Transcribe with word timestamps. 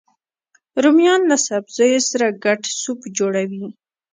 رومیان 0.83 1.21
له 1.31 1.37
سبزیو 1.47 2.01
سره 2.09 2.25
ګډ 2.45 2.61
سوپ 2.81 2.99
جوړوي 3.17 3.65